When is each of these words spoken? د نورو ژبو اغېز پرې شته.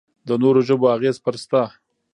د 0.27 0.29
نورو 0.43 0.59
ژبو 0.67 0.85
اغېز 0.95 1.17
پرې 1.25 1.39
شته. 1.43 1.63